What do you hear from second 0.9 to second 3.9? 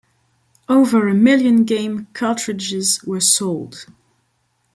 a million game cartridges were sold.